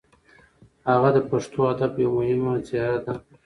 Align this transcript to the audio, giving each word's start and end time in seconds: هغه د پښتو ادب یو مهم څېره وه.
هغه 0.91 1.09
د 1.15 1.17
پښتو 1.29 1.59
ادب 1.73 1.93
یو 2.03 2.11
مهم 2.17 2.41
څېره 2.67 2.93
وه. 3.03 3.13